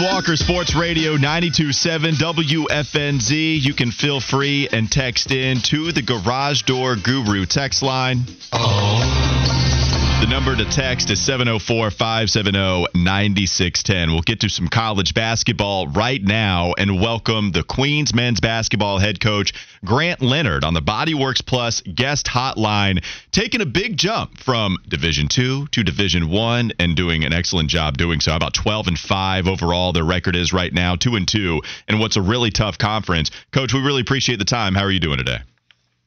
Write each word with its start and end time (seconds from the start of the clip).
Walker 0.00 0.36
Sports 0.36 0.74
Radio 0.74 1.12
927 1.12 2.14
WFNZ. 2.14 3.60
You 3.60 3.74
can 3.74 3.90
feel 3.90 4.20
free 4.20 4.68
and 4.70 4.90
text 4.90 5.30
in 5.30 5.60
to 5.62 5.92
the 5.92 6.02
Garage 6.02 6.62
Door 6.62 6.96
Guru 6.96 7.46
text 7.46 7.82
line. 7.82 8.24
Oh. 8.52 9.17
The 10.20 10.26
number 10.26 10.56
to 10.56 10.64
text 10.64 11.10
is 11.10 11.24
704 11.24 11.92
570 11.92 12.88
9610. 12.92 14.10
We'll 14.10 14.22
get 14.22 14.40
to 14.40 14.48
some 14.48 14.66
college 14.66 15.14
basketball 15.14 15.86
right 15.86 16.20
now 16.20 16.74
and 16.76 17.00
welcome 17.00 17.52
the 17.52 17.62
Queens 17.62 18.12
men's 18.12 18.40
basketball 18.40 18.98
head 18.98 19.20
coach, 19.20 19.52
Grant 19.84 20.20
Leonard, 20.20 20.64
on 20.64 20.74
the 20.74 20.82
Bodyworks 20.82 21.46
Plus 21.46 21.82
guest 21.82 22.26
hotline, 22.26 23.04
taking 23.30 23.60
a 23.60 23.66
big 23.66 23.96
jump 23.96 24.38
from 24.38 24.78
Division 24.88 25.28
Two 25.28 25.68
to 25.68 25.84
Division 25.84 26.28
One 26.28 26.72
and 26.80 26.96
doing 26.96 27.22
an 27.22 27.32
excellent 27.32 27.70
job 27.70 27.96
doing 27.96 28.18
so. 28.18 28.34
About 28.34 28.54
12 28.54 28.88
and 28.88 28.98
5 28.98 29.46
overall, 29.46 29.92
their 29.92 30.02
record 30.02 30.34
is 30.34 30.52
right 30.52 30.72
now, 30.72 30.96
2 30.96 31.14
and 31.14 31.28
2, 31.28 31.62
and 31.86 32.00
what's 32.00 32.16
a 32.16 32.22
really 32.22 32.50
tough 32.50 32.76
conference. 32.76 33.30
Coach, 33.52 33.72
we 33.72 33.80
really 33.80 34.00
appreciate 34.00 34.40
the 34.40 34.44
time. 34.44 34.74
How 34.74 34.82
are 34.82 34.90
you 34.90 34.98
doing 34.98 35.18
today? 35.18 35.38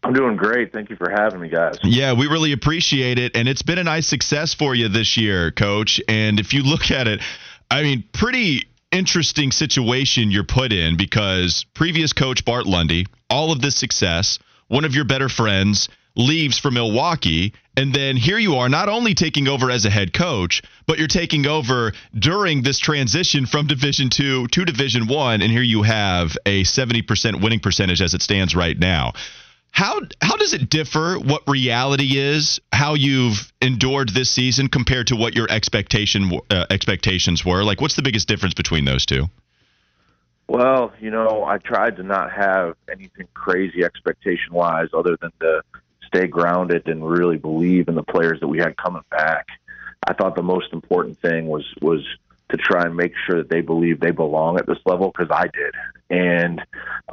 I'm 0.03 0.13
doing 0.13 0.35
great. 0.35 0.71
Thank 0.71 0.89
you 0.89 0.95
for 0.95 1.11
having 1.11 1.39
me, 1.39 1.49
guys. 1.49 1.77
Yeah, 1.83 2.13
we 2.13 2.27
really 2.27 2.53
appreciate 2.53 3.19
it. 3.19 3.35
And 3.35 3.47
it's 3.47 3.61
been 3.61 3.77
a 3.77 3.83
nice 3.83 4.07
success 4.07 4.53
for 4.53 4.73
you 4.73 4.89
this 4.89 5.15
year, 5.15 5.51
coach. 5.51 6.01
And 6.07 6.39
if 6.39 6.53
you 6.53 6.63
look 6.63 6.89
at 6.89 7.07
it, 7.07 7.21
I 7.69 7.83
mean, 7.83 8.03
pretty 8.11 8.63
interesting 8.91 9.51
situation 9.51 10.31
you're 10.31 10.43
put 10.43 10.73
in 10.73 10.97
because 10.97 11.65
previous 11.73 12.13
coach 12.13 12.43
Bart 12.43 12.65
Lundy, 12.65 13.05
all 13.29 13.51
of 13.51 13.61
this 13.61 13.75
success, 13.75 14.39
one 14.67 14.85
of 14.85 14.95
your 14.95 15.05
better 15.05 15.29
friends 15.29 15.87
leaves 16.15 16.57
for 16.57 16.71
Milwaukee 16.71 17.53
and 17.77 17.93
then 17.93 18.17
here 18.17 18.37
you 18.37 18.55
are 18.55 18.67
not 18.67 18.89
only 18.89 19.13
taking 19.13 19.47
over 19.47 19.71
as 19.71 19.85
a 19.85 19.89
head 19.89 20.13
coach 20.13 20.61
but 20.85 20.99
you're 20.99 21.07
taking 21.07 21.47
over 21.47 21.93
during 22.13 22.63
this 22.63 22.79
transition 22.79 23.45
from 23.45 23.65
division 23.65 24.09
2 24.09 24.47
to 24.47 24.65
division 24.65 25.07
1 25.07 25.41
and 25.41 25.49
here 25.49 25.61
you 25.61 25.83
have 25.83 26.37
a 26.45 26.63
70% 26.63 27.41
winning 27.41 27.61
percentage 27.61 28.01
as 28.01 28.13
it 28.13 28.21
stands 28.21 28.55
right 28.55 28.77
now 28.77 29.13
how 29.71 30.01
how 30.21 30.35
does 30.35 30.53
it 30.53 30.69
differ 30.69 31.15
what 31.15 31.41
reality 31.47 32.17
is 32.17 32.59
how 32.73 32.93
you've 32.93 33.51
endured 33.61 34.09
this 34.09 34.29
season 34.29 34.67
compared 34.67 35.07
to 35.07 35.15
what 35.15 35.33
your 35.33 35.49
expectation 35.49 36.39
uh, 36.49 36.65
expectations 36.69 37.45
were? 37.45 37.63
Like 37.63 37.81
what's 37.81 37.95
the 37.95 38.01
biggest 38.01 38.27
difference 38.27 38.53
between 38.53 38.85
those 38.85 39.05
two? 39.05 39.27
Well 40.47 40.91
you 40.99 41.09
know 41.09 41.45
i 41.45 41.57
tried 41.57 41.95
to 41.95 42.03
not 42.03 42.31
have 42.31 42.75
anything 42.91 43.27
crazy 43.33 43.83
expectation 43.83 44.53
wise 44.53 44.89
other 44.93 45.17
than 45.21 45.31
to 45.39 45.61
stay 46.05 46.27
grounded 46.27 46.87
and 46.87 47.07
really 47.07 47.37
believe 47.37 47.87
in 47.87 47.95
the 47.95 48.03
players 48.03 48.39
that 48.41 48.47
we 48.47 48.57
had 48.57 48.75
coming 48.75 49.03
back. 49.09 49.47
I 50.07 50.13
thought 50.13 50.35
the 50.35 50.43
most 50.43 50.73
important 50.73 51.19
thing 51.19 51.47
was 51.47 51.65
was 51.81 52.05
to 52.49 52.57
try 52.57 52.83
and 52.83 52.97
make 52.97 53.13
sure 53.25 53.37
that 53.37 53.49
they 53.49 53.61
believe 53.61 54.01
they 54.01 54.11
belong 54.11 54.57
at 54.57 54.67
this 54.67 54.79
level 54.85 55.13
because 55.15 55.31
i 55.31 55.43
did. 55.43 55.73
And 56.09 56.61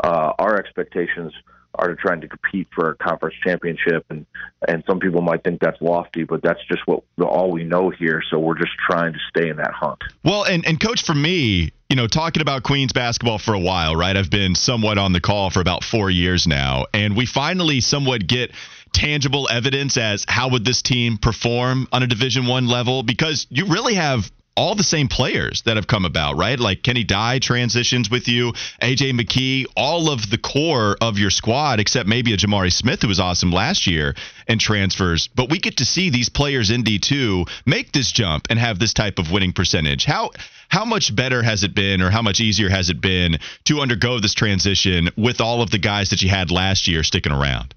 uh, 0.02 0.32
our 0.40 0.56
expectations 0.56 1.32
are 1.74 1.94
trying 1.94 2.20
to 2.20 2.28
compete 2.28 2.66
for 2.74 2.90
a 2.90 2.96
conference 2.96 3.36
championship 3.44 4.04
and 4.10 4.26
and 4.66 4.82
some 4.86 4.98
people 4.98 5.22
might 5.22 5.44
think 5.44 5.60
that's 5.60 5.80
lofty 5.80 6.24
but 6.24 6.42
that's 6.42 6.60
just 6.66 6.80
what 6.86 7.02
all 7.20 7.50
we 7.50 7.64
know 7.64 7.90
here 7.90 8.22
so 8.30 8.38
we're 8.38 8.58
just 8.58 8.72
trying 8.88 9.12
to 9.12 9.18
stay 9.28 9.48
in 9.48 9.56
that 9.56 9.72
hunt. 9.72 10.02
Well 10.24 10.44
and 10.44 10.66
and 10.66 10.80
coach 10.80 11.04
for 11.04 11.14
me 11.14 11.70
you 11.88 11.96
know 11.96 12.06
talking 12.06 12.42
about 12.42 12.62
queens 12.62 12.92
basketball 12.92 13.38
for 13.38 13.54
a 13.54 13.60
while 13.60 13.96
right 13.96 14.16
i've 14.16 14.30
been 14.30 14.54
somewhat 14.54 14.98
on 14.98 15.12
the 15.12 15.20
call 15.20 15.50
for 15.50 15.60
about 15.60 15.84
four 15.84 16.10
years 16.10 16.46
now 16.46 16.86
and 16.92 17.16
we 17.16 17.26
finally 17.26 17.80
somewhat 17.80 18.26
get 18.26 18.52
tangible 18.92 19.48
evidence 19.50 19.96
as 19.96 20.24
how 20.28 20.48
would 20.50 20.64
this 20.64 20.82
team 20.82 21.18
perform 21.18 21.86
on 21.92 22.02
a 22.02 22.06
division 22.06 22.46
one 22.46 22.66
level 22.66 23.02
because 23.02 23.46
you 23.50 23.66
really 23.66 23.94
have 23.94 24.30
all 24.58 24.74
the 24.74 24.82
same 24.82 25.06
players 25.06 25.62
that 25.62 25.76
have 25.76 25.86
come 25.86 26.04
about, 26.04 26.36
right? 26.36 26.58
Like 26.58 26.82
Kenny 26.82 27.04
Dye 27.04 27.38
transitions 27.38 28.10
with 28.10 28.26
you, 28.26 28.52
AJ 28.82 29.12
McKee, 29.12 29.66
all 29.76 30.10
of 30.10 30.28
the 30.30 30.36
core 30.36 30.96
of 31.00 31.16
your 31.16 31.30
squad, 31.30 31.78
except 31.78 32.08
maybe 32.08 32.34
a 32.34 32.36
Jamari 32.36 32.72
Smith 32.72 33.02
who 33.02 33.08
was 33.08 33.20
awesome 33.20 33.52
last 33.52 33.86
year 33.86 34.16
and 34.48 34.60
transfers. 34.60 35.28
But 35.28 35.48
we 35.48 35.60
get 35.60 35.76
to 35.76 35.84
see 35.84 36.10
these 36.10 36.28
players 36.28 36.70
in 36.70 36.82
D2 36.82 37.48
make 37.66 37.92
this 37.92 38.10
jump 38.10 38.48
and 38.50 38.58
have 38.58 38.80
this 38.80 38.92
type 38.92 39.20
of 39.20 39.30
winning 39.30 39.52
percentage. 39.52 40.04
How 40.04 40.30
how 40.68 40.84
much 40.84 41.14
better 41.14 41.40
has 41.40 41.62
it 41.62 41.72
been 41.72 42.02
or 42.02 42.10
how 42.10 42.22
much 42.22 42.40
easier 42.40 42.68
has 42.68 42.90
it 42.90 43.00
been 43.00 43.38
to 43.66 43.80
undergo 43.80 44.18
this 44.18 44.34
transition 44.34 45.08
with 45.16 45.40
all 45.40 45.62
of 45.62 45.70
the 45.70 45.78
guys 45.78 46.10
that 46.10 46.20
you 46.20 46.28
had 46.28 46.50
last 46.50 46.88
year 46.88 47.04
sticking 47.04 47.32
around? 47.32 47.74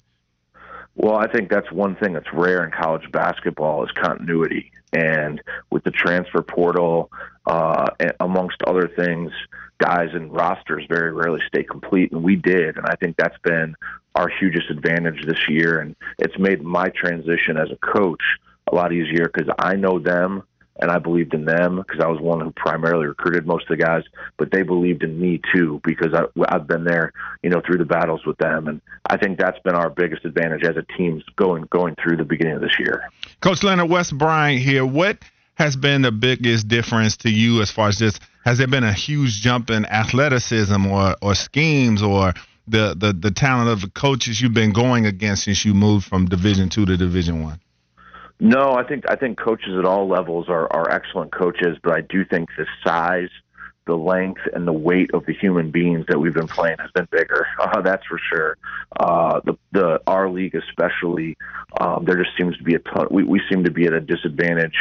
Well, 0.95 1.15
I 1.15 1.27
think 1.31 1.49
that's 1.49 1.71
one 1.71 1.95
thing 1.95 2.13
that's 2.13 2.31
rare 2.33 2.63
in 2.63 2.71
college 2.71 3.09
basketball 3.11 3.83
is 3.83 3.91
continuity. 3.91 4.71
And 4.93 5.41
with 5.69 5.83
the 5.83 5.91
transfer 5.91 6.41
portal, 6.41 7.09
uh, 7.45 7.89
amongst 8.19 8.61
other 8.67 8.87
things, 8.87 9.31
guys 9.79 10.09
and 10.13 10.31
rosters 10.31 10.85
very 10.89 11.11
rarely 11.11 11.39
stay 11.47 11.63
complete, 11.63 12.11
and 12.11 12.21
we 12.21 12.35
did, 12.35 12.77
and 12.77 12.85
I 12.85 12.95
think 12.95 13.15
that's 13.17 13.37
been 13.43 13.75
our 14.15 14.27
hugest 14.27 14.69
advantage 14.69 15.25
this 15.25 15.49
year, 15.49 15.79
and 15.79 15.95
it's 16.19 16.37
made 16.37 16.61
my 16.61 16.89
transition 16.89 17.57
as 17.57 17.69
a 17.71 17.77
coach 17.77 18.21
a 18.71 18.75
lot 18.75 18.93
easier 18.93 19.29
because 19.33 19.51
I 19.57 19.75
know 19.75 19.97
them 19.97 20.43
and 20.81 20.89
I 20.89 20.97
believed 20.97 21.33
in 21.33 21.45
them 21.45 21.77
because 21.77 22.01
I 22.01 22.07
was 22.07 22.19
one 22.19 22.41
who 22.41 22.51
primarily 22.51 23.05
recruited 23.05 23.45
most 23.45 23.69
of 23.69 23.77
the 23.77 23.83
guys, 23.83 24.03
but 24.37 24.51
they 24.51 24.63
believed 24.63 25.03
in 25.03 25.19
me 25.19 25.39
too 25.53 25.79
because 25.83 26.13
I, 26.13 26.23
I've 26.49 26.67
been 26.67 26.83
there, 26.83 27.13
you 27.43 27.49
know, 27.49 27.61
through 27.65 27.77
the 27.77 27.85
battles 27.85 28.25
with 28.25 28.37
them, 28.37 28.67
and 28.67 28.81
I 29.05 29.17
think 29.17 29.39
that's 29.39 29.59
been 29.59 29.75
our 29.75 29.89
biggest 29.89 30.25
advantage 30.25 30.63
as 30.63 30.75
a 30.77 30.83
team 30.97 31.21
going 31.35 31.67
going 31.69 31.95
through 32.01 32.17
the 32.17 32.25
beginning 32.25 32.55
of 32.55 32.61
this 32.61 32.77
year. 32.79 33.03
Coach 33.41 33.63
Leonard 33.63 33.89
West 33.89 34.17
Bryant 34.17 34.61
here. 34.61 34.85
What 34.85 35.19
has 35.55 35.75
been 35.75 36.01
the 36.01 36.11
biggest 36.11 36.67
difference 36.67 37.17
to 37.17 37.29
you 37.29 37.61
as 37.61 37.69
far 37.69 37.87
as 37.89 37.99
this? 37.99 38.19
Has 38.43 38.57
there 38.57 38.67
been 38.67 38.83
a 38.83 38.93
huge 38.93 39.41
jump 39.41 39.69
in 39.69 39.85
athleticism 39.85 40.85
or 40.87 41.15
or 41.21 41.35
schemes 41.35 42.01
or 42.01 42.33
the 42.67 42.95
the 42.97 43.13
the 43.13 43.31
talent 43.31 43.69
of 43.69 43.81
the 43.81 43.89
coaches 43.89 44.41
you've 44.41 44.53
been 44.53 44.73
going 44.73 45.05
against 45.05 45.43
since 45.43 45.63
you 45.63 45.75
moved 45.75 46.07
from 46.07 46.25
Division 46.25 46.69
two 46.69 46.85
to 46.85 46.97
Division 46.97 47.43
one? 47.43 47.59
No, 48.43 48.73
I 48.73 48.83
think 48.83 49.03
I 49.07 49.15
think 49.15 49.37
coaches 49.37 49.77
at 49.77 49.85
all 49.85 50.07
levels 50.07 50.49
are, 50.49 50.67
are 50.73 50.89
excellent 50.89 51.31
coaches, 51.31 51.77
but 51.83 51.93
I 51.93 52.01
do 52.01 52.25
think 52.25 52.49
the 52.57 52.65
size, 52.83 53.29
the 53.85 53.95
length, 53.95 54.41
and 54.53 54.67
the 54.67 54.73
weight 54.73 55.11
of 55.13 55.25
the 55.25 55.33
human 55.33 55.71
beings 55.71 56.05
that 56.07 56.19
we've 56.19 56.33
been 56.33 56.47
playing 56.47 56.77
has 56.79 56.91
been 56.91 57.07
bigger. 57.11 57.47
Uh, 57.61 57.79
that's 57.79 58.05
for 58.05 58.19
sure. 58.33 58.57
Uh, 58.99 59.39
the 59.45 59.57
the 59.71 60.01
our 60.05 60.29
league 60.29 60.55
especially, 60.55 61.37
um, 61.79 62.03
there 62.03 62.17
just 62.17 62.35
seems 62.37 62.57
to 62.57 62.63
be 62.63 62.73
a 62.73 62.79
ton. 62.79 63.07
We, 63.09 63.23
we 63.23 63.39
seem 63.49 63.63
to 63.63 63.71
be 63.71 63.85
at 63.85 63.93
a 63.93 64.01
disadvantage. 64.01 64.75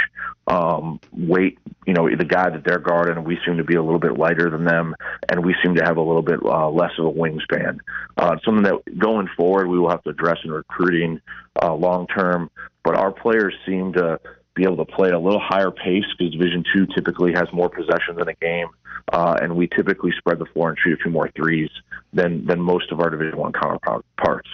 Um, 0.49 0.99
weight, 1.13 1.59
you 1.87 1.93
know, 1.93 2.09
the 2.09 2.25
guy 2.25 2.51
that 2.51 2.65
they're 2.65 2.81
guarding, 2.81 3.23
we 3.23 3.39
seem 3.47 3.59
to 3.59 3.65
be 3.65 3.77
a 3.77 3.83
little 3.83 4.01
bit 4.01 4.19
lighter 4.19 4.51
than 4.51 4.65
them, 4.65 4.97
and 5.29 5.45
we 5.45 5.55
seem 5.63 5.77
to 5.77 5.85
have 5.85 5.99
a 5.99 6.03
little 6.03 6.23
bit 6.23 6.41
uh, 6.43 6.69
less 6.69 6.91
of 6.99 7.05
a 7.05 7.13
wingspan. 7.13 7.79
Uh, 8.17 8.37
something 8.45 8.65
that 8.65 8.99
going 8.99 9.29
forward 9.37 9.69
we 9.69 9.79
will 9.79 9.91
have 9.91 10.03
to 10.05 10.11
address 10.11 10.39
in 10.45 10.51
recruiting 10.51 11.21
uh, 11.63 11.73
long 11.73 12.09
term 12.09 12.51
but 12.83 12.97
our 12.97 13.13
players 13.13 13.55
seem 13.67 13.93
to 13.93 14.19
be 14.61 14.65
able 14.65 14.85
to 14.85 14.93
play 14.93 15.09
at 15.09 15.15
a 15.15 15.19
little 15.19 15.41
higher 15.41 15.71
pace 15.71 16.05
because 16.19 16.33
Division 16.33 16.65
Two 16.75 16.87
typically 16.95 17.33
has 17.33 17.49
more 17.53 17.71
possessions 17.71 18.19
in 18.21 18.29
a 18.29 18.35
game, 18.35 18.69
uh, 19.13 19.39
and 19.41 19.57
we 19.57 19.67
typically 19.69 20.13
spread 20.19 20.39
the 20.39 20.47
floor 20.47 20.69
and 20.69 20.79
shoot 20.79 20.99
a 21.01 21.03
few 21.03 21.11
more 21.11 21.31
threes 21.31 21.71
than 22.13 22.45
than 22.47 22.61
most 22.61 22.93
of 22.93 23.01
our 23.01 23.11
Division 23.11 23.39
One 23.39 23.53
counterparts. 23.53 24.49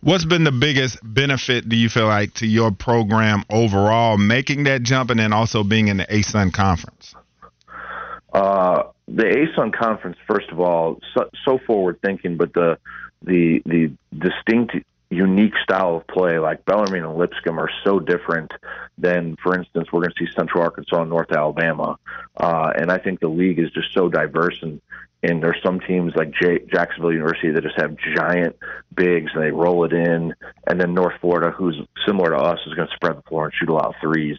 What's 0.00 0.24
been 0.24 0.44
the 0.44 0.52
biggest 0.52 0.98
benefit 1.02 1.68
do 1.68 1.74
you 1.74 1.88
feel 1.88 2.06
like 2.06 2.34
to 2.34 2.46
your 2.46 2.70
program 2.70 3.42
overall, 3.50 4.16
making 4.16 4.64
that 4.64 4.84
jump 4.84 5.10
and 5.10 5.18
then 5.18 5.32
also 5.32 5.64
being 5.64 5.88
in 5.88 5.96
the 5.96 6.06
ASUN 6.06 6.52
conference? 6.52 7.16
Uh, 8.32 8.84
the 9.08 9.24
ASUN 9.24 9.72
conference, 9.72 10.16
first 10.28 10.50
of 10.50 10.60
all, 10.60 11.00
so, 11.16 11.28
so 11.44 11.58
forward 11.66 11.98
thinking, 12.00 12.36
but 12.36 12.52
the 12.54 12.78
the 13.24 13.60
the 13.66 13.92
distinct 14.16 14.76
unique 15.18 15.54
style 15.62 15.96
of 15.96 16.06
play 16.06 16.38
like 16.38 16.64
Bellarmine 16.64 17.04
and 17.04 17.18
Lipscomb 17.18 17.58
are 17.58 17.70
so 17.84 17.98
different 17.98 18.52
than, 18.96 19.36
for 19.42 19.58
instance, 19.58 19.88
we're 19.92 20.00
going 20.00 20.14
to 20.16 20.24
see 20.24 20.32
Central 20.36 20.62
Arkansas 20.62 21.02
and 21.02 21.10
North 21.10 21.32
Alabama. 21.32 21.98
Uh, 22.36 22.70
and 22.76 22.90
I 22.90 22.98
think 22.98 23.20
the 23.20 23.28
league 23.28 23.58
is 23.58 23.70
just 23.72 23.92
so 23.94 24.08
diverse 24.08 24.58
and 24.62 24.80
and 25.24 25.42
there's 25.42 25.60
some 25.64 25.80
teams 25.80 26.12
like 26.14 26.30
J- 26.40 26.64
Jacksonville 26.72 27.12
University 27.12 27.50
that 27.50 27.64
just 27.64 27.80
have 27.80 27.96
giant 28.14 28.54
bigs 28.94 29.32
and 29.34 29.42
they 29.42 29.50
roll 29.50 29.84
it 29.84 29.92
in, 29.92 30.32
and 30.68 30.80
then 30.80 30.94
North 30.94 31.14
Florida, 31.20 31.50
who's 31.50 31.76
similar 32.06 32.30
to 32.30 32.36
us, 32.36 32.60
is 32.68 32.74
going 32.74 32.86
to 32.86 32.94
spread 32.94 33.16
the 33.16 33.22
floor 33.22 33.46
and 33.46 33.54
shoot 33.58 33.68
a 33.68 33.74
lot 33.74 33.86
of 33.86 33.94
threes. 34.00 34.38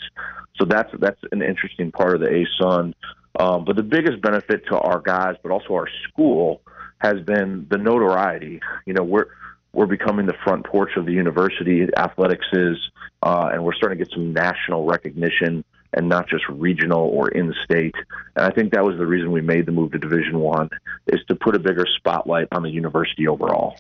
So 0.58 0.64
that's 0.64 0.90
that's 1.00 1.20
an 1.34 1.42
interesting 1.42 1.92
part 1.92 2.16
of 2.16 2.22
the 2.22 2.28
ASUN. 2.30 2.94
Um, 3.38 3.66
but 3.66 3.76
the 3.76 3.84
biggest 3.84 4.22
benefit 4.22 4.68
to 4.68 4.78
our 4.80 5.02
guys, 5.02 5.36
but 5.44 5.52
also 5.52 5.74
our 5.74 5.90
school, 6.08 6.62
has 7.00 7.20
been 7.22 7.68
the 7.70 7.78
notoriety. 7.78 8.62
You 8.86 8.94
know, 8.94 9.04
we're 9.04 9.28
we're 9.74 9.86
becoming 9.86 10.26
the 10.26 10.36
front 10.44 10.66
porch 10.66 10.92
of 10.98 11.06
the 11.06 11.12
university. 11.12 11.88
Athletics 11.96 12.46
is, 12.54 12.78
uh, 13.22 13.50
and 13.54 13.64
we're 13.64 13.74
starting 13.74 14.00
to 14.00 14.06
get 14.06 14.14
some 14.14 14.34
national 14.34 14.86
recognition 14.86 15.64
and 15.94 16.08
not 16.08 16.28
just 16.28 16.48
regional 16.50 17.02
or 17.02 17.30
in 17.30 17.54
state. 17.64 17.96
And 18.36 18.46
I 18.46 18.52
think 18.52 18.74
that 18.74 18.84
was 18.84 18.98
the 18.98 19.08
reason 19.08 19.32
we 19.32 19.42
made 19.42 19.66
the 19.66 19.72
move 19.72 19.92
to 19.94 19.98
Division 19.98 20.40
One 20.40 20.70
is 21.08 21.20
to 21.28 21.36
put 21.36 21.56
a 21.56 21.60
bigger 21.60 21.86
spotlight 21.98 22.48
on 22.52 22.64
the 22.64 22.70
university 22.70 23.28
overall. 23.28 23.78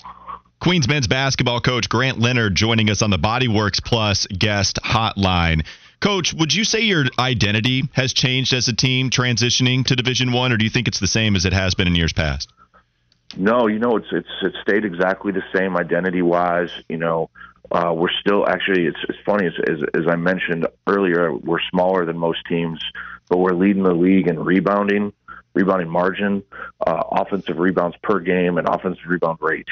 Queens 0.59 0.87
men's 0.87 1.07
basketball 1.07 1.61
coach 1.61 1.87
Grant 1.87 2.19
Leonard 2.19 2.55
joining 2.55 2.89
us 2.89 3.01
on 3.01 3.11
the 3.11 3.17
Bodyworks 3.17 3.83
Plus 3.83 4.27
guest 4.27 4.79
hotline. 4.83 5.65
Coach, 6.01 6.33
would 6.33 6.53
you 6.53 6.63
say 6.63 6.81
your 6.81 7.05
identity 7.17 7.83
has 7.93 8.13
changed 8.13 8.53
as 8.53 8.67
a 8.67 8.73
team 8.73 9.09
transitioning 9.09 9.85
to 9.85 9.95
Division 9.95 10.31
One, 10.31 10.51
or 10.51 10.57
do 10.57 10.63
you 10.63 10.69
think 10.69 10.87
it's 10.87 10.99
the 10.99 11.07
same 11.07 11.35
as 11.35 11.45
it 11.45 11.53
has 11.53 11.75
been 11.75 11.87
in 11.87 11.95
years 11.95 12.13
past? 12.13 12.51
No, 13.37 13.67
you 13.67 13.79
know, 13.79 13.95
it's 13.97 14.07
it's 14.11 14.29
it's 14.41 14.57
stayed 14.61 14.85
exactly 14.85 15.31
the 15.31 15.43
same 15.53 15.77
identity 15.77 16.21
wise. 16.21 16.71
You 16.89 16.97
know, 16.97 17.29
uh, 17.71 17.93
we're 17.95 18.11
still 18.19 18.47
actually 18.47 18.87
it's 18.87 18.99
it's 19.07 19.19
funny 19.25 19.47
as, 19.47 19.53
as 19.67 19.79
as 19.93 20.07
I 20.07 20.15
mentioned 20.15 20.67
earlier, 20.87 21.33
we're 21.33 21.61
smaller 21.69 22.05
than 22.05 22.17
most 22.17 22.39
teams, 22.47 22.83
but 23.29 23.37
we're 23.37 23.53
leading 23.53 23.83
the 23.83 23.93
league 23.93 24.27
in 24.27 24.39
rebounding, 24.39 25.13
rebounding 25.53 25.89
margin, 25.89 26.43
uh, 26.85 27.03
offensive 27.11 27.59
rebounds 27.59 27.95
per 28.01 28.19
game, 28.19 28.57
and 28.57 28.67
offensive 28.67 29.05
rebound 29.07 29.37
rate. 29.41 29.67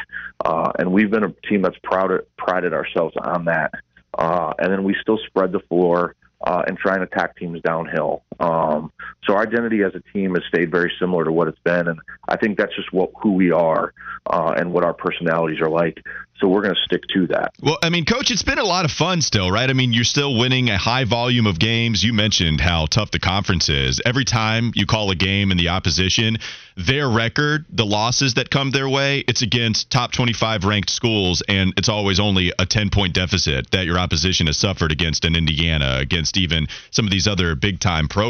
Uh, 0.45 0.71
and 0.77 0.92
we've 0.92 1.10
been 1.10 1.24
a 1.24 1.33
team 1.48 1.63
that's 1.63 1.77
proud 1.83 2.12
prided 2.38 2.74
ourselves 2.74 3.15
on 3.19 3.45
that. 3.45 3.74
Uh, 4.18 4.53
and 4.60 4.71
then 4.71 4.83
we 4.83 4.95
still 5.01 5.19
spread 5.27 5.51
the 5.51 5.60
floor 5.62 6.15
uh, 6.42 6.63
and 6.68 6.77
try 6.77 6.94
and 6.94 7.03
attack 7.03 7.36
teams 7.38 7.62
downhill. 7.62 8.24
Um, 8.39 8.92
so 9.25 9.34
our 9.34 9.42
identity 9.42 9.84
as 9.84 9.94
a 9.95 10.01
team 10.13 10.36
has 10.36 10.44
stayed 10.48 10.72
very 10.72 10.92
similar 11.00 11.25
to 11.25 11.31
what 11.31 11.48
it's 11.48 11.60
been, 11.63 11.88
and 11.88 12.00
I 12.28 12.38
think 12.38 12.57
that's 12.57 12.75
just 12.75 12.94
what 12.94 13.12
who 13.22 13.34
we 13.34 13.51
are 13.51 13.94
uh, 14.28 14.54
and 14.57 14.72
what 14.72 14.84
our 14.84 14.94
personalities 14.94 15.60
are 15.62 15.69
like. 15.69 16.04
So 16.39 16.48
we're 16.48 16.62
going 16.62 16.75
to 16.75 16.81
stick 16.86 17.01
to 17.16 17.25
that. 17.28 17.54
Well, 17.63 17.80
I 17.81 17.89
mean, 17.89 18.06
coach, 18.06 18.30
it's 18.30 18.44
been 18.44 18.60
a 18.60 18.63
lot 18.63 18.86
of 18.86 18.92
fun 18.92 19.22
still, 19.22 19.50
right? 19.50 19.68
I 19.68 19.74
mean, 19.74 19.92
you're 19.92 20.04
still 20.04 20.38
winning 20.38 20.69
a 20.69 20.78
high 20.78 21.04
volume 21.04 21.48
of 21.48 21.57
games. 21.57 22.04
You 22.04 22.13
mentioned 22.13 22.62
how 22.62 22.86
tough 22.86 23.10
the 23.10 23.19
conference 23.19 23.69
is. 23.69 24.00
Every 24.06 24.24
time 24.24 24.72
you 24.75 24.86
call 24.86 25.10
a 25.10 25.16
game 25.16 25.51
in 25.51 25.57
the 25.57 25.69
opposition, 25.69 26.38
their 26.75 27.10
record, 27.10 27.66
the 27.72 27.88
losses 27.88 28.36
that 28.36 28.51
come 28.51 28.69
their 28.69 28.88
way, 28.88 29.24
it's 29.28 29.42
against 29.42 29.89
top 29.89 30.12
25 30.12 30.63
ranked 30.63 30.92
schools, 30.92 31.42
and 31.50 31.74
it's 31.75 31.89
always 31.89 32.19
only 32.19 32.54
a 32.60 32.68
10 32.68 32.92
point 32.92 33.16
deficit 33.16 33.72
that 33.72 33.88
your 33.88 33.98
opposition 33.98 34.45
has 34.45 34.57
suffered 34.57 34.92
against 34.92 35.25
an 35.25 35.36
Indiana, 35.36 35.98
against 36.00 36.38
even 36.38 36.68
some 36.92 37.06
of 37.06 37.12
these 37.12 37.28
other 37.28 37.56
big 37.56 37.80
time 37.80 38.07
programs. 38.07 38.26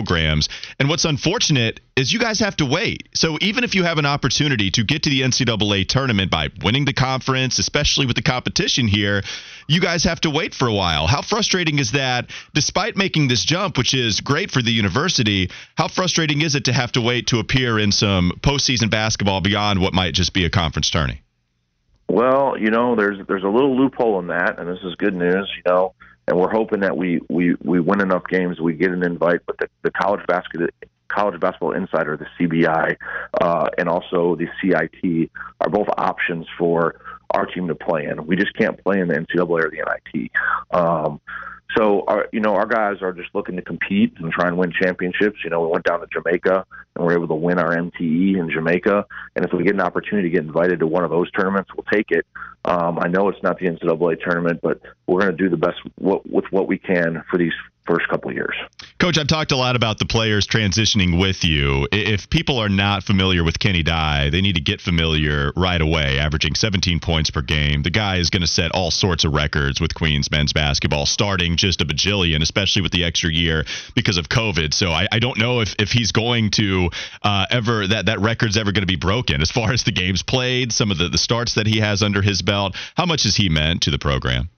And 0.79 0.89
what's 0.89 1.05
unfortunate 1.05 1.79
is 1.95 2.13
you 2.13 2.19
guys 2.19 2.39
have 2.39 2.55
to 2.57 2.65
wait. 2.65 3.09
So 3.13 3.37
even 3.41 3.63
if 3.63 3.75
you 3.75 3.83
have 3.83 3.97
an 3.97 4.05
opportunity 4.05 4.69
to 4.71 4.83
get 4.83 5.03
to 5.03 5.09
the 5.09 5.21
NCAA 5.21 5.87
tournament 5.87 6.31
by 6.31 6.49
winning 6.63 6.85
the 6.85 6.93
conference, 6.93 7.59
especially 7.59 8.05
with 8.05 8.15
the 8.15 8.21
competition 8.21 8.87
here, 8.87 9.23
you 9.67 9.81
guys 9.81 10.03
have 10.03 10.21
to 10.21 10.29
wait 10.29 10.53
for 10.53 10.67
a 10.67 10.73
while. 10.73 11.07
How 11.07 11.21
frustrating 11.21 11.79
is 11.79 11.91
that? 11.91 12.29
Despite 12.53 12.95
making 12.95 13.27
this 13.27 13.43
jump, 13.43 13.77
which 13.77 13.93
is 13.93 14.21
great 14.21 14.51
for 14.51 14.61
the 14.61 14.71
university, 14.71 15.49
how 15.75 15.87
frustrating 15.87 16.41
is 16.41 16.55
it 16.55 16.65
to 16.65 16.73
have 16.73 16.91
to 16.93 17.01
wait 17.01 17.27
to 17.27 17.39
appear 17.39 17.79
in 17.79 17.91
some 17.91 18.31
postseason 18.41 18.89
basketball 18.89 19.41
beyond 19.41 19.81
what 19.81 19.93
might 19.93 20.13
just 20.13 20.33
be 20.33 20.45
a 20.45 20.49
conference 20.49 20.89
tourney? 20.89 21.21
Well, 22.09 22.57
you 22.57 22.71
know, 22.71 22.95
there's 22.95 23.19
there's 23.27 23.43
a 23.43 23.49
little 23.49 23.75
loophole 23.75 24.19
in 24.19 24.27
that, 24.27 24.59
and 24.59 24.69
this 24.69 24.79
is 24.83 24.95
good 24.95 25.13
news. 25.13 25.51
You 25.57 25.71
know, 25.71 25.93
and 26.27 26.37
we're 26.37 26.51
hoping 26.51 26.81
that 26.81 26.95
we 26.95 27.21
we 27.29 27.55
we 27.63 27.79
win 27.79 28.01
enough 28.01 28.23
games, 28.29 28.59
we 28.59 28.73
get 28.73 28.91
an 28.91 29.03
invite. 29.03 29.41
But 29.45 29.57
the, 29.59 29.69
the 29.83 29.91
college 29.91 30.25
basket 30.27 30.73
College 31.07 31.39
Basketball 31.39 31.71
Insider, 31.71 32.17
the 32.17 32.27
CBI, 32.39 32.95
uh, 33.41 33.69
and 33.77 33.87
also 33.87 34.35
the 34.35 34.47
CIT 34.61 35.29
are 35.61 35.69
both 35.69 35.87
options 35.97 36.45
for 36.57 36.99
our 37.31 37.45
team 37.45 37.67
to 37.67 37.75
play 37.75 38.05
in. 38.05 38.25
We 38.25 38.35
just 38.35 38.53
can't 38.55 38.81
play 38.83 38.99
in 38.99 39.07
the 39.07 39.15
NCAA 39.15 39.49
or 39.49 39.71
the 39.71 39.83
NIT. 40.13 40.31
Um, 40.71 41.21
so, 41.75 42.03
our, 42.07 42.27
you 42.31 42.39
know, 42.39 42.55
our 42.55 42.65
guys 42.65 43.01
are 43.01 43.11
just 43.11 43.29
looking 43.35 43.57
to 43.57 43.61
compete 43.61 44.13
and 44.19 44.31
try 44.31 44.47
and 44.47 44.57
win 44.57 44.71
championships. 44.71 45.39
You 45.43 45.49
know, 45.49 45.61
we 45.61 45.67
went 45.67 45.83
down 45.83 45.99
to 45.99 46.07
Jamaica 46.07 46.65
and 46.95 47.05
we're 47.05 47.13
able 47.13 47.27
to 47.27 47.35
win 47.35 47.59
our 47.59 47.75
MTE 47.75 48.37
in 48.37 48.49
Jamaica. 48.49 49.05
And 49.35 49.45
if 49.45 49.51
we 49.51 49.63
get 49.63 49.73
an 49.73 49.81
opportunity 49.81 50.29
to 50.29 50.33
get 50.33 50.45
invited 50.45 50.79
to 50.79 50.87
one 50.87 51.03
of 51.03 51.09
those 51.09 51.29
tournaments, 51.31 51.69
we'll 51.75 51.85
take 51.91 52.11
it. 52.11 52.25
Um, 52.63 52.99
I 52.99 53.07
know 53.07 53.27
it's 53.27 53.43
not 53.43 53.59
the 53.59 53.65
NCAA 53.65 54.21
tournament, 54.21 54.61
but 54.63 54.79
we're 55.07 55.19
going 55.19 55.31
to 55.31 55.37
do 55.37 55.49
the 55.49 55.57
best 55.57 55.77
w- 55.99 56.21
with 56.29 56.45
what 56.51 56.67
we 56.67 56.77
can 56.77 57.23
for 57.29 57.37
these 57.37 57.53
first 57.87 58.07
couple 58.09 58.31
years. 58.31 58.55
Coach, 58.99 59.17
I've 59.17 59.27
talked 59.27 59.51
a 59.51 59.55
lot 59.55 59.75
about 59.75 59.99
the 59.99 60.05
players 60.05 60.45
transitioning 60.45 61.19
with 61.19 61.43
you. 61.43 61.87
If 61.91 62.29
people 62.29 62.59
are 62.59 62.69
not 62.69 63.03
familiar 63.03 63.43
with 63.43 63.59
Kenny 63.59 63.83
Dye, 63.83 64.29
they 64.29 64.41
need 64.41 64.55
to 64.55 64.61
get 64.61 64.81
familiar 64.81 65.51
right 65.55 65.79
away, 65.79 66.19
averaging 66.19 66.55
17 66.55 66.99
points 66.99 67.31
per 67.31 67.41
game. 67.41 67.83
The 67.83 67.89
guy 67.89 68.17
is 68.17 68.29
going 68.29 68.41
to 68.41 68.47
set 68.47 68.71
all 68.71 68.91
sorts 68.91 69.23
of 69.23 69.33
records 69.33 69.79
with 69.79 69.93
Queens 69.93 70.29
men's 70.29 70.53
basketball, 70.53 71.05
starting 71.05 71.55
just 71.55 71.81
a 71.81 71.85
bajillion, 71.85 72.41
especially 72.41 72.81
with 72.81 72.91
the 72.91 73.03
extra 73.03 73.31
year 73.31 73.65
because 73.95 74.17
of 74.17 74.29
COVID. 74.29 74.73
So 74.73 74.91
I, 74.91 75.07
I 75.11 75.19
don't 75.19 75.37
know 75.37 75.61
if, 75.61 75.75
if 75.79 75.91
he's 75.91 76.11
going 76.11 76.51
to 76.51 76.89
uh, 77.23 77.45
ever, 77.49 77.87
that, 77.87 78.07
that 78.07 78.19
record's 78.19 78.57
ever 78.57 78.71
going 78.71 78.83
to 78.83 78.87
be 78.87 78.97
broken 78.97 79.41
as 79.41 79.51
far 79.51 79.71
as 79.71 79.83
the 79.83 79.91
games 79.91 80.23
played, 80.23 80.73
some 80.73 80.91
of 80.91 80.97
the, 80.97 81.09
the 81.09 81.17
starts 81.17 81.55
that 81.55 81.67
he 81.67 81.79
has 81.79 82.03
under 82.03 82.21
his 82.21 82.41
belt. 82.41 82.75
How 82.95 83.05
much 83.05 83.23
has 83.23 83.35
he 83.35 83.49
meant 83.49 83.83
to 83.83 83.91
the 83.91 83.99
program? 83.99 84.49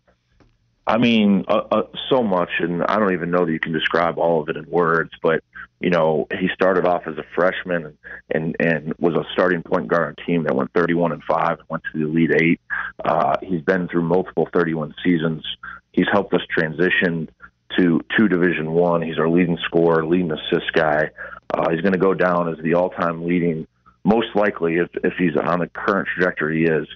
I 0.90 0.98
mean, 0.98 1.46
uh, 1.48 1.62
uh, 1.72 1.84
so 2.10 2.24
much, 2.24 2.50
and 2.58 2.84
I 2.84 2.98
don't 2.98 3.14
even 3.14 3.30
know 3.30 3.46
that 3.46 3.52
you 3.52 3.60
can 3.60 3.74
describe 3.74 4.18
all 4.18 4.42
of 4.42 4.50
it 4.50 4.58
in 4.58 4.68
words. 4.72 5.12
But 5.22 5.44
you 5.80 5.92
know, 5.92 6.28
he 6.32 6.50
started 6.52 6.88
off 6.88 7.04
as 7.06 7.16
a 7.20 7.24
freshman 7.36 7.96
and 8.34 8.56
and 8.60 8.96
was 8.98 9.14
a 9.14 9.24
starting 9.34 9.62
point 9.62 9.88
guard 9.88 10.08
on 10.08 10.16
a 10.18 10.26
team 10.26 10.46
that 10.46 10.56
went 10.56 10.74
31 10.74 11.12
and 11.12 11.24
five 11.26 11.60
and 11.60 11.70
went 11.70 11.84
to 11.84 12.00
the 12.00 12.06
Elite 12.06 12.32
Eight. 12.42 12.62
Uh, 13.06 13.36
he's 13.44 13.62
been 13.62 13.88
through 13.88 14.02
multiple 14.02 14.50
31 14.52 14.96
seasons. 15.04 15.46
He's 15.92 16.08
helped 16.12 16.34
us 16.34 16.42
transition 16.50 17.30
to 17.78 18.02
to 18.18 18.28
Division 18.28 18.72
One. 18.72 19.04
He's 19.04 19.20
our 19.20 19.30
leading 19.30 19.60
scorer, 19.66 20.04
leading 20.04 20.32
assist 20.32 20.74
guy. 20.74 21.12
Uh, 21.54 21.70
he's 21.70 21.82
going 21.82 21.94
to 21.94 22.00
go 22.00 22.16
down 22.16 22.52
as 22.52 22.58
the 22.64 22.74
all-time 22.74 23.28
leading, 23.28 23.68
most 24.04 24.30
likely 24.34 24.78
if 24.78 24.90
if 25.04 25.14
he's 25.20 25.38
on 25.38 25.60
the 25.60 25.68
current 25.68 26.08
trajectory 26.16 26.62
he 26.62 26.64
is, 26.64 26.88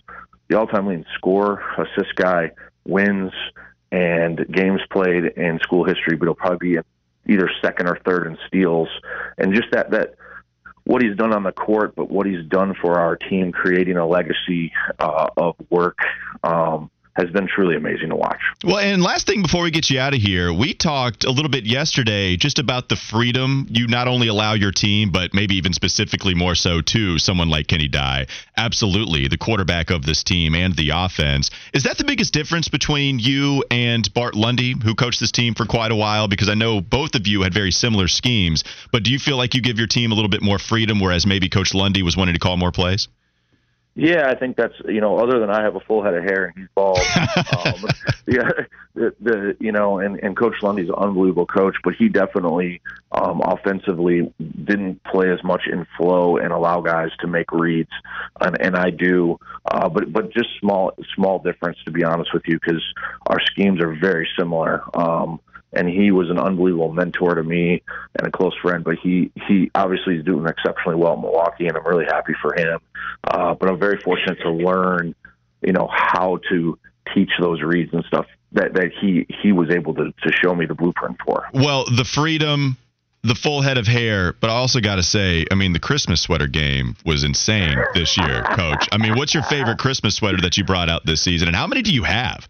the 0.48 0.58
all-time 0.58 0.88
leading 0.88 1.06
scorer, 1.16 1.62
assist 1.78 2.16
guy, 2.16 2.50
wins 2.86 3.32
and 3.94 4.44
games 4.52 4.82
played 4.90 5.24
in 5.24 5.60
school 5.60 5.84
history, 5.84 6.18
but 6.18 6.26
he'll 6.26 6.34
probably 6.34 6.78
be 6.78 6.80
either 7.32 7.48
second 7.62 7.88
or 7.88 8.00
third 8.04 8.26
in 8.26 8.38
steals. 8.48 8.90
And 9.38 9.54
just 9.54 9.68
that 9.72 9.92
that 9.92 10.16
what 10.86 11.04
he's 11.04 11.16
done 11.16 11.32
on 11.32 11.44
the 11.44 11.52
court, 11.52 11.96
but 11.96 12.10
what 12.10 12.26
he's 12.26 12.44
done 12.46 12.74
for 12.74 13.00
our 13.00 13.16
team, 13.16 13.52
creating 13.52 13.98
a 13.98 14.06
legacy 14.06 14.74
uh, 14.98 15.28
of 15.38 15.56
work. 15.70 16.00
Um, 16.44 16.90
has 17.16 17.30
been 17.30 17.48
truly 17.48 17.76
amazing 17.76 18.10
to 18.10 18.16
watch. 18.16 18.42
Well, 18.64 18.80
and 18.80 19.04
last 19.04 19.28
thing 19.28 19.44
before 19.44 19.64
we 19.64 19.72
get 19.72 19.90
you 19.90 20.00
out 20.00 20.16
of 20.16 20.22
here, 20.22 20.52
we 20.52 20.74
talked 20.74 21.26
a 21.26 21.32
little 21.32 21.50
bit 21.50 21.66
yesterday 21.66 22.36
just 22.36 22.58
about 22.58 22.90
the 22.90 22.96
freedom 22.96 23.68
you 23.70 23.88
not 23.88 24.08
only 24.08 24.28
allow 24.28 24.54
your 24.54 24.72
team, 24.72 25.12
but 25.12 25.34
maybe 25.34 25.56
even 25.56 25.74
specifically 25.74 26.34
more 26.34 26.56
so 26.56 26.82
to 26.82 27.20
someone 27.20 27.50
like 27.50 27.68
Kenny 27.68 27.88
Dye. 27.88 28.26
Absolutely, 28.58 29.28
the 29.28 29.38
quarterback 29.38 29.92
of 29.92 30.06
this 30.06 30.24
team 30.24 30.56
and 30.56 30.76
the 30.76 30.90
offense. 30.90 31.52
Is 31.74 31.84
that 31.84 31.98
the 31.98 32.04
biggest 32.04 32.34
difference 32.34 32.68
between 32.68 33.20
you 33.20 33.64
and 33.70 34.12
Bart 34.14 34.34
Lundy, 34.34 34.76
who 34.84 34.96
coached 34.96 35.20
this 35.20 35.32
team 35.32 35.54
for 35.54 35.66
quite 35.66 35.92
a 35.92 35.96
while? 35.96 36.28
Because 36.28 36.50
I 36.50 36.56
know 36.56 36.82
both 36.82 37.14
of 37.14 37.28
you 37.28 37.44
had 37.44 37.54
very 37.54 37.72
similar 37.72 38.08
schemes, 38.08 38.64
but 38.92 39.04
do 39.04 39.12
you 39.12 39.20
feel 39.20 39.38
like 39.38 39.54
you 39.54 39.62
give 39.62 39.78
your 39.78 39.88
team 39.88 40.12
a 40.12 40.16
little 40.16 40.30
bit 40.30 40.42
more 40.42 40.58
freedom, 40.58 41.00
whereas 41.00 41.28
maybe 41.28 41.48
Coach 41.48 41.76
Lundy 41.76 42.02
was 42.02 42.18
wanting 42.18 42.34
to 42.34 42.40
call 42.40 42.58
more 42.58 42.72
plays? 42.72 43.08
Yeah, 43.96 44.28
I 44.28 44.36
think 44.36 44.58
that's 44.58 44.74
you 44.86 45.02
know, 45.02 45.18
other 45.20 45.40
than 45.40 45.52
I 45.52 45.62
have 45.62 45.76
a 45.76 45.80
full 45.80 46.04
head 46.04 46.16
of 46.16 46.24
hair 46.24 46.46
and 46.46 46.58
he's 46.58 46.68
bald. 46.74 46.98
um, 47.38 47.86
yeah, 48.28 48.50
the, 48.96 49.14
the 49.22 49.56
you 49.60 49.72
know, 49.72 50.00
and 50.00 50.20
and 50.24 50.36
Coach 50.36 50.56
Lundy's 50.64 50.90
an 50.90 50.96
unbelievable 50.96 51.46
coach, 51.46 51.76
but 51.84 51.94
he 51.94 52.10
definitely 52.10 52.82
um, 53.12 53.42
offensively 53.42 54.34
didn't 54.40 55.04
play 55.04 55.32
as 55.32 55.44
much 55.44 55.68
in 55.72 55.86
flow 55.96 56.38
and 56.38 56.52
allow 56.52 56.82
guys 56.82 57.12
to 57.20 57.28
make 57.28 57.52
reads, 57.52 57.92
and, 58.42 58.60
and 58.60 58.76
I 58.76 58.90
do, 58.90 59.40
uh, 59.66 59.90
but 59.90 60.12
but 60.12 60.34
just 60.34 60.50
small 60.60 60.94
small 61.14 61.38
difference 61.38 61.78
to 61.86 61.92
be 61.92 62.04
honest 62.04 62.34
with 62.34 62.44
you, 62.48 62.60
because 62.60 62.84
our 63.28 63.40
schemes 63.52 63.80
are 63.80 63.96
very 63.96 64.28
similar. 64.40 64.84
Um, 64.96 65.40
and 65.74 65.90
he 65.90 66.12
was 66.12 66.30
an 66.30 66.40
unbelievable 66.40 66.92
mentor 66.92 67.36
to 67.36 67.44
me 67.44 67.82
and 68.18 68.28
a 68.28 68.32
close 68.32 68.56
friend. 68.62 68.84
But 68.84 68.96
he 69.02 69.32
he 69.48 69.72
obviously 69.76 70.18
is 70.18 70.26
doing 70.26 70.48
exceptionally 70.48 70.98
well 70.98 71.14
in 71.14 71.22
Milwaukee, 71.22 71.68
and 71.68 71.78
I'm 71.78 71.86
really 71.86 72.06
happy 72.06 72.34
for 72.42 72.54
him. 72.56 72.80
Uh, 73.24 73.54
but 73.56 73.70
I'm 73.70 73.80
very 73.80 74.00
fortunate 74.00 74.40
to 74.42 74.52
learn, 74.52 75.16
you 75.62 75.74
know, 75.74 75.90
how 75.92 76.40
to 76.50 76.78
teach 77.14 77.32
those 77.40 77.62
reads 77.62 77.94
and 77.94 78.04
stuff 78.06 78.26
that 78.54 78.74
that 78.74 78.92
he 79.00 79.26
he 79.42 79.52
was 79.52 79.70
able 79.70 79.94
to 79.96 80.06
to 80.12 80.32
show 80.32 80.56
me 80.56 80.66
the 80.66 80.76
blueprint 80.76 81.18
for. 81.26 81.48
Well, 81.54 81.86
the 81.86 82.06
freedom. 82.06 82.78
The 83.26 83.36
full 83.36 83.62
head 83.62 83.78
of 83.78 83.88
hair, 83.88 84.34
but 84.42 84.50
I 84.50 84.54
also 84.56 84.82
got 84.82 84.96
to 84.96 85.02
say, 85.04 85.46
I 85.50 85.56
mean, 85.56 85.72
the 85.72 85.80
Christmas 85.80 86.20
sweater 86.20 86.46
game 86.46 86.98
was 87.06 87.24
insane 87.24 87.78
this 87.94 88.18
year, 88.18 88.44
Coach. 88.44 88.90
I 88.92 88.98
mean, 88.98 89.16
what's 89.16 89.34
your 89.34 89.44
favorite 89.44 89.78
Christmas 89.78 90.16
sweater 90.18 90.42
that 90.42 90.58
you 90.58 90.66
brought 90.66 90.90
out 90.90 91.06
this 91.06 91.22
season, 91.22 91.48
and 91.48 91.56
how 91.56 91.66
many 91.66 91.82
do 91.84 91.94
you 91.94 92.04
have? 92.04 92.46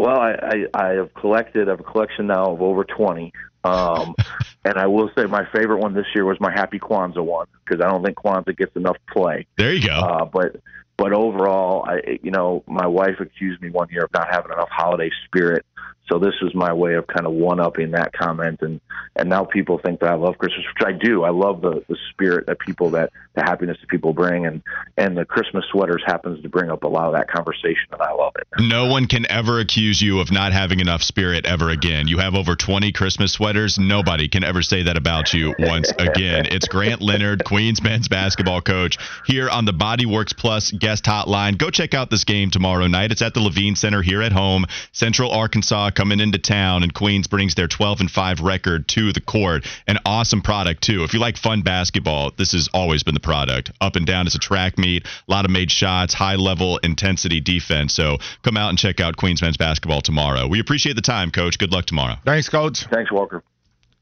Well, 0.00 0.18
I, 0.18 0.32
I, 0.32 0.66
I 0.72 0.88
have 0.94 1.12
collected. 1.12 1.68
I 1.68 1.72
have 1.72 1.80
a 1.80 1.84
collection 1.84 2.26
now 2.26 2.52
of 2.52 2.62
over 2.62 2.84
twenty, 2.84 3.34
um, 3.64 4.14
and 4.64 4.78
I 4.78 4.86
will 4.86 5.10
say 5.14 5.24
my 5.26 5.46
favorite 5.52 5.78
one 5.78 5.92
this 5.92 6.06
year 6.14 6.24
was 6.24 6.40
my 6.40 6.50
Happy 6.50 6.78
Kwanzaa 6.78 7.22
one 7.22 7.46
because 7.64 7.84
I 7.84 7.90
don't 7.90 8.02
think 8.02 8.16
Kwanzaa 8.16 8.56
gets 8.56 8.74
enough 8.76 8.96
play. 9.12 9.46
There 9.58 9.74
you 9.74 9.86
go. 9.86 9.92
Uh, 9.92 10.24
but 10.24 10.56
but 10.96 11.12
overall, 11.12 11.84
I 11.86 12.18
you 12.22 12.30
know 12.30 12.64
my 12.66 12.86
wife 12.86 13.20
accused 13.20 13.60
me 13.60 13.68
one 13.68 13.88
year 13.90 14.04
of 14.04 14.12
not 14.14 14.28
having 14.30 14.52
enough 14.52 14.70
holiday 14.70 15.10
spirit, 15.26 15.66
So 16.08 16.18
this 16.18 16.34
is 16.42 16.54
my 16.54 16.72
way 16.72 16.94
of 16.94 17.06
kind 17.06 17.26
of 17.26 17.32
one 17.32 17.60
upping 17.60 17.92
that 17.92 18.12
comment, 18.12 18.60
and 18.62 18.80
and 19.14 19.28
now 19.28 19.44
people 19.44 19.78
think 19.78 20.00
that 20.00 20.10
I 20.10 20.14
love 20.14 20.38
Christmas, 20.38 20.64
which 20.74 20.86
I 20.86 20.92
do. 20.92 21.22
I 21.22 21.30
love 21.30 21.60
the 21.60 21.84
the 21.88 21.96
spirit 22.10 22.46
that 22.46 22.58
people 22.58 22.90
that 22.90 23.10
the 23.34 23.42
happiness 23.42 23.76
that 23.80 23.88
people 23.88 24.12
bring, 24.12 24.44
and 24.44 24.60
and 24.96 25.16
the 25.16 25.24
Christmas 25.24 25.64
sweaters 25.70 26.02
happens 26.04 26.42
to 26.42 26.48
bring 26.48 26.68
up 26.68 26.82
a 26.82 26.88
lot 26.88 27.06
of 27.06 27.12
that 27.12 27.30
conversation, 27.30 27.86
and 27.92 28.02
I 28.02 28.12
love 28.12 28.32
it. 28.36 28.46
No 28.58 28.86
one 28.86 29.06
can 29.06 29.30
ever 29.30 29.60
accuse 29.60 30.02
you 30.02 30.18
of 30.18 30.32
not 30.32 30.52
having 30.52 30.80
enough 30.80 31.02
spirit 31.02 31.46
ever 31.46 31.70
again. 31.70 32.08
You 32.08 32.18
have 32.18 32.34
over 32.34 32.56
20 32.56 32.90
Christmas 32.90 33.32
sweaters. 33.32 33.78
Nobody 33.78 34.28
can 34.28 34.42
ever 34.42 34.62
say 34.62 34.82
that 34.82 34.96
about 34.96 35.32
you 35.32 35.54
once 35.60 35.92
again. 35.98 36.46
It's 36.50 36.66
Grant 36.66 37.00
Leonard, 37.00 37.44
Queens 37.44 37.80
men's 37.82 38.08
basketball 38.08 38.62
coach, 38.62 38.98
here 39.26 39.48
on 39.48 39.64
the 39.64 39.72
Bodyworks 39.72 40.36
Plus 40.36 40.72
guest 40.72 41.04
hotline. 41.04 41.56
Go 41.56 41.70
check 41.70 41.94
out 41.94 42.10
this 42.10 42.24
game 42.24 42.50
tomorrow 42.50 42.88
night. 42.88 43.12
It's 43.12 43.22
at 43.22 43.34
the 43.34 43.40
Levine 43.40 43.76
Center 43.76 44.02
here 44.02 44.22
at 44.22 44.32
home. 44.32 44.66
Central 44.90 45.30
Arkansas 45.30 45.90
coming 46.00 46.18
into 46.18 46.38
town, 46.38 46.82
and 46.82 46.94
Queens 46.94 47.26
brings 47.26 47.54
their 47.54 47.68
12 47.68 48.00
and 48.00 48.10
5 48.10 48.40
record 48.40 48.88
to 48.88 49.12
the 49.12 49.20
court. 49.20 49.66
An 49.86 49.98
awesome 50.06 50.40
product 50.40 50.82
too. 50.82 51.04
If 51.04 51.12
you 51.12 51.20
like 51.20 51.36
fun 51.36 51.60
basketball, 51.60 52.30
this 52.38 52.52
has 52.52 52.70
always 52.72 53.02
been 53.02 53.12
the 53.12 53.20
product. 53.20 53.70
Up 53.82 53.96
and 53.96 54.06
down, 54.06 54.24
it's 54.24 54.34
a 54.34 54.38
track 54.38 54.78
meet, 54.78 55.04
a 55.04 55.30
lot 55.30 55.44
of 55.44 55.50
made 55.50 55.70
shots, 55.70 56.14
high 56.14 56.36
level 56.36 56.78
intensity 56.78 57.42
defense. 57.42 57.92
So 57.92 58.16
come 58.42 58.56
out 58.56 58.70
and 58.70 58.78
check 58.78 58.98
out 58.98 59.18
Queens 59.18 59.42
men's 59.42 59.58
basketball 59.58 60.00
tomorrow. 60.00 60.46
We 60.46 60.58
appreciate 60.58 60.96
the 60.96 61.02
time, 61.02 61.30
Coach. 61.30 61.58
Good 61.58 61.70
luck 61.70 61.84
tomorrow. 61.84 62.14
Thanks, 62.24 62.48
Coach. 62.48 62.86
Thanks, 62.86 63.12
Walker. 63.12 63.42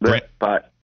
Great. 0.00 0.22
Bye. 0.38 0.60